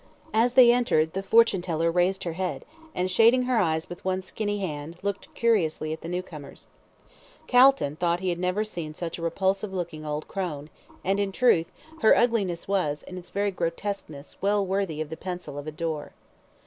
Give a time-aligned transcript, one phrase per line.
[0.33, 2.65] As they entered, the fortune teller raised her head,
[2.95, 6.69] and, shading her eyes with one skinny hand, looked curiously at the new comers.
[7.45, 10.71] Calton thought he had never seen such a repulsive looking old crone;
[11.05, 15.67] and, in truth, her ugliness was, in its very grotesqueness well worthy the pencil of
[15.67, 16.13] a Dore.